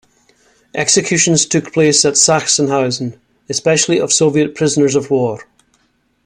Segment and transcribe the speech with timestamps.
[0.73, 3.19] Executions took place at Sachsenhausen,
[3.49, 5.43] especially of Soviet prisoners of war.